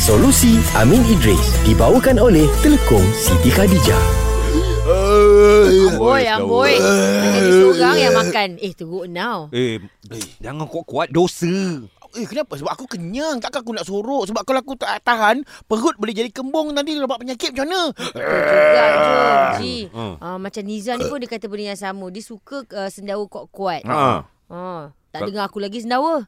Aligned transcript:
Solusi 0.00 0.56
Amin 0.80 1.04
Idris 1.04 1.60
dibawakan 1.68 2.16
oleh 2.16 2.48
Telekom 2.64 3.04
Siti 3.12 3.52
Khadijah. 3.52 4.00
Amboi, 5.92 6.24
amboi. 6.24 6.74
Jadi 7.36 7.50
seorang 7.52 7.96
yang 8.00 8.16
makan. 8.16 8.48
Eh, 8.64 8.72
teruk 8.72 9.04
now. 9.12 9.52
Eh, 9.52 9.76
eh 10.08 10.24
jangan 10.40 10.64
kuat-kuat 10.72 11.12
dosa. 11.12 11.84
Eh 12.16 12.24
kenapa? 12.24 12.56
Sebab 12.56 12.72
aku 12.72 12.88
kenyang. 12.88 13.44
Takkan 13.44 13.60
aku 13.60 13.76
nak 13.76 13.84
sorok. 13.84 14.32
Sebab 14.32 14.40
kalau 14.48 14.64
aku 14.64 14.72
tak 14.80 15.04
tahan, 15.04 15.44
perut 15.68 15.92
boleh 16.00 16.16
jadi 16.16 16.32
kembung 16.32 16.72
nanti 16.72 16.96
dapat 16.96 17.20
penyakit 17.20 17.52
macam 17.52 17.68
mana? 17.68 17.82
Juga, 17.92 18.84
Jom. 18.88 19.20
Ji. 19.60 19.76
Hmm. 19.92 20.14
Ah, 20.16 20.40
macam 20.40 20.64
Nizam 20.64 20.96
ni 20.96 21.12
pun 21.12 21.20
dia 21.20 21.28
kata 21.28 21.44
benda 21.44 21.76
yang 21.76 21.80
sama. 21.80 22.08
Dia 22.08 22.24
suka 22.24 22.64
uh, 22.72 22.88
sendawa 22.88 23.28
kuat-kuat. 23.28 23.84
Ha. 23.84 24.24
Ah, 24.48 24.96
tak 25.10 25.26
dengar 25.26 25.44
aku 25.46 25.58
lagi 25.58 25.82
sendawa. 25.82 26.22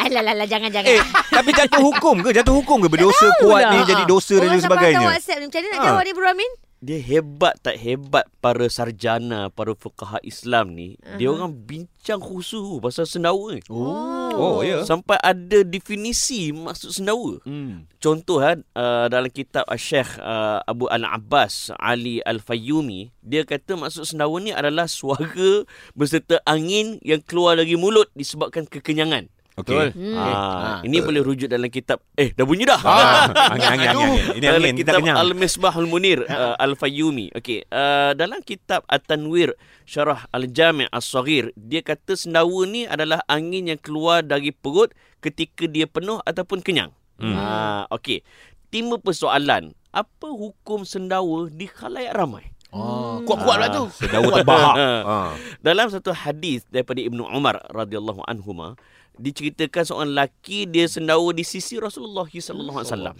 Alah, 0.00 0.20
alah, 0.20 0.46
jangan, 0.48 0.68
jangan. 0.68 0.88
Eh, 0.90 1.00
tapi 1.28 1.50
jatuh 1.52 1.80
hukum 1.80 2.20
ke? 2.20 2.30
Jatuh 2.32 2.54
hukum 2.56 2.76
ke 2.80 2.88
berdosa 2.88 3.28
Tahu 3.36 3.48
kuat 3.48 3.62
lah. 3.64 3.72
ni 3.72 3.78
jadi 3.84 4.04
dosa 4.04 4.34
dan 4.36 4.48
Orang 4.48 4.52
lain 4.52 4.60
sampai 4.60 4.76
sebagainya? 4.76 4.98
hantar 5.00 5.12
WhatsApp 5.16 5.38
ni. 5.38 5.46
Macam 5.46 5.60
mana 5.60 5.68
nak 5.68 5.80
Ha. 5.80 5.86
jawab 5.88 6.02
ni, 6.04 6.12
Bro 6.12 6.28
Amin? 6.28 6.52
dia 6.80 6.96
hebat 6.96 7.54
tak 7.60 7.76
hebat 7.76 8.24
para 8.40 8.64
sarjana, 8.72 9.52
para 9.52 9.76
fuqaha 9.76 10.16
Islam 10.24 10.72
ni, 10.72 10.96
uh-huh. 10.96 11.20
dia 11.20 11.28
orang 11.28 11.52
bincang 11.52 12.24
khusus 12.24 12.80
pasal 12.80 13.04
sendawa 13.04 13.52
ni. 13.52 13.60
Oh. 13.68 13.92
Oh, 14.34 14.60
ya. 14.62 14.86
Sampai 14.86 15.18
ada 15.20 15.64
definisi 15.64 16.52
maksud 16.54 16.94
sendawa. 16.94 17.40
Hmm. 17.42 17.86
Contoh 17.98 18.40
kan 18.40 18.62
uh, 18.76 19.06
dalam 19.10 19.28
kitab 19.32 19.66
Syekh 19.76 20.18
uh, 20.20 20.60
Abu 20.64 20.86
Al-Abbas 20.88 21.74
Ali 21.76 22.22
Al-Fayyumi, 22.22 23.10
dia 23.24 23.42
kata 23.42 23.76
maksud 23.76 24.06
sendawa 24.06 24.36
ni 24.38 24.54
adalah 24.54 24.86
suara 24.86 25.66
beserta 25.98 26.40
angin 26.46 27.00
yang 27.02 27.20
keluar 27.24 27.58
dari 27.58 27.74
mulut 27.74 28.08
disebabkan 28.14 28.68
kekenyangan. 28.68 29.28
Okey. 29.58 29.92
Hmm. 29.92 30.14
Ah, 30.14 30.78
ini 30.86 31.02
boleh 31.02 31.20
rujuk 31.20 31.50
dalam 31.50 31.66
kitab 31.68 31.98
eh 32.14 32.30
dah 32.32 32.46
bunyi 32.46 32.64
dah. 32.64 32.80
Ah, 32.80 33.26
angin, 33.54 33.66
angin, 33.66 33.88
angin, 33.90 34.06
angin. 34.06 34.24
Ini 34.38 34.46
dalam 34.46 34.62
angin, 34.62 34.74
kita 34.78 34.90
kitab 34.94 35.00
kenyang. 35.02 35.18
Al-Misbahul 35.18 35.88
Munir 35.90 36.18
uh, 36.24 36.54
Al-Fayyumi. 36.56 37.34
Okey, 37.34 37.66
uh, 37.68 38.14
dalam 38.14 38.40
kitab 38.46 38.86
At-Tanwir 38.86 39.58
Syarah 39.84 40.30
Al-Jami' 40.30 40.86
As-Saghir, 40.88 41.50
dia 41.58 41.82
kata 41.82 42.14
sendawa 42.14 42.62
ni 42.64 42.86
adalah 42.86 43.20
angin 43.26 43.68
yang 43.74 43.80
keluar 43.82 44.22
dari 44.22 44.54
perut 44.54 44.94
ketika 45.18 45.66
dia 45.66 45.90
penuh 45.90 46.22
ataupun 46.22 46.62
kenyang. 46.62 46.94
Hmm. 47.20 47.36
Ah, 47.36 47.84
okey. 47.92 48.22
Timbul 48.70 49.02
persoalan, 49.02 49.74
apa 49.90 50.28
hukum 50.30 50.86
sendawa 50.86 51.50
di 51.50 51.66
khalayak 51.66 52.14
ramai? 52.14 52.46
Oh, 52.70 53.18
kuat-kuat 53.26 53.58
pula 53.58 53.66
tu. 53.74 53.84
Sendawa 53.98 54.30
terbahak. 54.30 54.74
ha. 54.78 55.16
Dalam 55.58 55.90
satu 55.90 56.14
hadis 56.14 56.62
daripada 56.70 57.02
Ibnu 57.02 57.26
Umar 57.26 57.58
radhiyallahu 57.74 58.22
anhuma 58.30 58.78
diceritakan 59.18 59.82
seorang 59.82 60.10
lelaki 60.14 60.68
dia 60.68 60.86
sendawa 60.86 61.32
di 61.34 61.42
sisi 61.42 61.80
Rasulullah 61.80 62.28
sallallahu 62.28 62.78
alaihi 62.80 62.92
wasallam. 62.92 63.16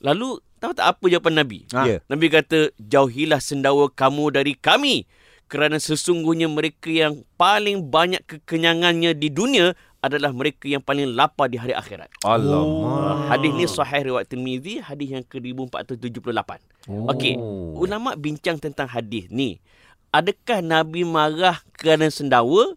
Lalu 0.00 0.40
tahu 0.56 0.72
tak 0.72 0.86
apa 0.96 1.04
jawapan 1.12 1.34
Nabi? 1.44 1.58
Ha. 1.76 1.80
Ya. 1.84 1.96
Nabi 2.08 2.26
kata, 2.32 2.72
"Jauhilah 2.80 3.40
sendawa 3.40 3.92
kamu 3.92 4.32
dari 4.32 4.56
kami 4.56 5.04
kerana 5.46 5.76
sesungguhnya 5.76 6.48
mereka 6.48 6.88
yang 6.88 7.24
paling 7.36 7.92
banyak 7.92 8.24
kekenyangannya 8.24 9.12
di 9.12 9.28
dunia 9.28 9.76
adalah 10.00 10.32
mereka 10.32 10.64
yang 10.64 10.80
paling 10.80 11.12
lapar 11.12 11.52
di 11.52 11.60
hari 11.60 11.76
akhirat." 11.76 12.08
Alamak. 12.24 13.28
Hadis 13.28 13.52
ni 13.52 13.64
sahih 13.68 14.08
riwayat 14.08 14.28
Tirmizi, 14.32 14.80
hadis 14.80 15.12
yang 15.12 15.24
ke-1478. 15.28 16.64
Oh. 16.88 17.12
Okey, 17.12 17.36
ulama 17.76 18.16
bincang 18.16 18.56
tentang 18.56 18.88
hadis 18.88 19.28
ni. 19.28 19.60
Adakah 20.10 20.64
Nabi 20.64 21.04
marah 21.04 21.60
kerana 21.76 22.08
sendawa 22.08 22.74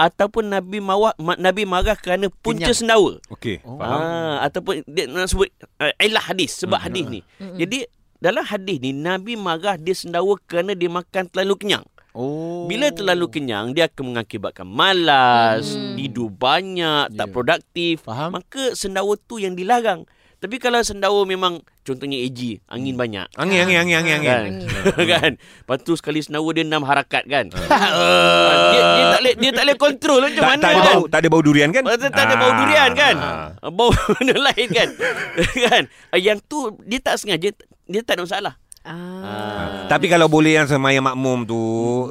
ataupun 0.00 0.48
Nabi 0.48 0.80
marah 0.80 1.12
ma, 1.16 1.36
Nabi 1.36 1.62
marah 1.62 1.92
kerana 1.94 2.32
punca 2.32 2.64
Kenyang. 2.64 2.72
sendawa? 2.74 3.12
Okey, 3.28 3.60
Oh. 3.60 3.76
faham. 3.76 4.00
Ah, 4.00 4.36
ataupun 4.42 4.80
dia 4.86 5.04
nak 5.04 5.28
sebut 5.28 5.52
uh, 5.76 5.92
ilah 6.00 6.24
hadis 6.24 6.56
sebab 6.56 6.80
hadis 6.80 7.04
ni. 7.04 7.20
Jadi 7.36 7.84
dalam 8.16 8.40
hadis 8.42 8.80
ni 8.80 8.90
Nabi 8.90 9.36
marah 9.36 9.76
dia 9.76 9.92
sendawa 9.92 10.40
kerana 10.42 10.72
dia 10.72 10.88
makan 10.88 11.28
terlalu 11.28 11.54
kenyang. 11.58 11.84
Oh. 12.10 12.66
Bila 12.66 12.90
terlalu 12.90 13.30
kenyang 13.30 13.70
dia 13.70 13.86
akan 13.86 14.10
mengakibatkan 14.10 14.66
malas, 14.66 15.70
Hmm. 15.70 15.94
tidur 15.94 16.26
banyak, 16.26 17.12
tak 17.12 17.26
Ya. 17.26 17.30
produktif. 17.30 18.02
Faham. 18.02 18.34
Maka 18.34 18.72
sendawa 18.72 19.14
tu 19.16 19.36
yang 19.36 19.52
dilarang. 19.52 20.08
Tapi 20.36 20.56
kalau 20.56 20.80
sendawa 20.80 21.20
memang 21.22 21.60
contohnya 21.80 22.16
AG, 22.16 22.64
angin 22.66 22.96
banyak. 22.96 23.28
Angin, 23.36 23.60
angin, 23.60 23.76
angin, 23.78 23.94
angin, 23.94 24.10
angin. 24.10 24.54
Kan? 24.64 25.04
kan? 25.12 25.32
Lepas 25.36 25.78
tu 25.80 25.92
sekali 25.94 26.18
sendawa 26.18 26.48
dia 26.50 26.64
enam 26.64 26.80
harakat 26.80 27.28
kan. 27.28 27.52
dia, 28.72 28.80
dia 28.80 29.04
tak 29.10 29.19
dia 29.40 29.50
tak 29.50 29.64
boleh 29.64 29.76
kontrol 29.76 30.20
macam 30.20 30.36
Tak, 30.36 30.50
mana 30.50 30.60
tak, 30.60 30.70
ada 30.70 30.78
kan. 30.78 30.94
bau, 30.94 31.04
tak 31.06 31.18
ada 31.18 31.28
bau 31.28 31.42
durian 31.42 31.68
kan? 31.68 31.82
Tak, 31.82 31.96
tak 32.10 32.24
ada 32.24 32.34
bau 32.36 32.52
durian 32.54 32.90
kan. 32.92 33.14
Ah. 33.16 33.70
Bau 33.70 33.88
benda 34.14 34.34
lain 34.36 34.68
kan. 34.68 34.88
kan? 35.66 35.82
Yang 36.14 36.38
tu 36.44 36.58
dia 36.82 36.98
tak 36.98 37.16
sengaja 37.16 37.50
dia 37.84 38.00
tak 38.00 38.14
ada 38.14 38.22
masalah. 38.22 38.54
Ah. 38.80 39.84
Tapi 39.86 40.06
kalau 40.06 40.24
boleh 40.26 40.56
yang 40.56 40.64
semayang 40.64 41.02
makmum 41.02 41.44
tu 41.44 41.60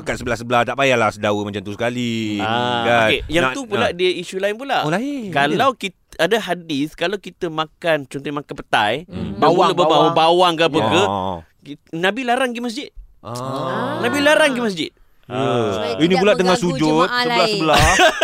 kat 0.04 0.16
sebelah-sebelah 0.16 0.62
tak 0.64 0.76
payahlah 0.76 1.10
sedawa 1.10 1.42
macam 1.42 1.62
tu 1.62 1.74
sekali. 1.74 2.38
Ah, 2.38 2.84
kan? 2.84 3.08
okey. 3.08 3.20
Yang 3.28 3.44
Nak- 3.44 3.56
tu 3.56 3.62
pula 3.66 3.86
nak- 3.86 3.96
dia 3.96 4.10
isu 4.12 4.38
lain 4.38 4.54
pula. 4.54 4.84
Oh 4.84 4.92
lain. 4.92 5.30
Kalau 5.30 5.74
kita 5.74 5.98
ada 6.20 6.38
hadis 6.38 6.94
kalau 6.94 7.16
kita 7.16 7.48
makan 7.48 8.04
contohnya 8.04 8.36
makan 8.36 8.54
petai, 8.56 8.94
Hmm. 9.06 9.34
bawang 9.36 9.72
Bawang, 9.72 9.88
bawang, 9.90 10.14
bawang 10.14 10.54
ke 10.54 10.64
apa 10.64 10.80
ke, 10.84 11.02
Nabi 11.92 12.22
larang 12.24 12.52
pergi 12.52 12.62
masjid. 12.62 12.90
Ah. 13.20 14.00
Nabi 14.00 14.20
larang 14.20 14.52
pergi 14.52 14.64
masjid. 14.64 14.92
Supaya 15.30 15.94
Ini 16.02 16.14
pula 16.18 16.34
tengah 16.34 16.58
sujud 16.58 17.06
sebelah-sebelah. 17.06 17.78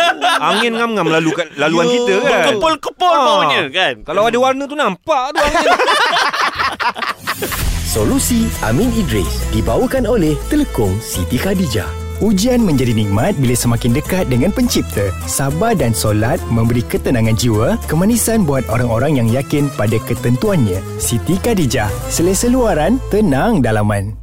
Angin 0.50 0.74
ngam-ngam 0.74 1.06
lalu 1.06 1.30
kat 1.32 1.48
laluan 1.54 1.86
kita 1.86 2.14
kan. 2.20 2.44
Kepul-kepul 2.52 3.14
Ah. 3.14 3.22
baunya 3.22 3.62
kan. 3.70 3.94
Kalau 4.02 4.26
ada 4.26 4.36
warna 4.36 4.66
tu 4.66 4.74
nampak 4.74 5.30
tu 5.30 5.38
angin. 5.38 5.66
Solusi 7.86 8.44
Amin 8.60 8.92
Idris 8.92 9.48
dibawakan 9.54 10.04
oleh 10.04 10.36
Telekom 10.52 10.92
Siti 11.00 11.40
Khadijah. 11.40 11.88
Ujian 12.16 12.64
menjadi 12.64 12.96
nikmat 12.96 13.36
bila 13.36 13.52
semakin 13.52 13.92
dekat 13.92 14.32
dengan 14.32 14.48
pencipta. 14.48 15.12
Sabar 15.28 15.76
dan 15.76 15.92
solat 15.92 16.40
memberi 16.48 16.80
ketenangan 16.80 17.36
jiwa, 17.36 17.76
kemanisan 17.88 18.48
buat 18.48 18.64
orang-orang 18.72 19.20
yang 19.20 19.28
yakin 19.28 19.68
pada 19.76 20.00
ketentuannya. 20.00 20.80
Siti 20.96 21.36
Khadijah, 21.36 21.92
selesa 22.08 22.48
luaran, 22.48 22.96
tenang 23.12 23.60
dalaman. 23.60 24.16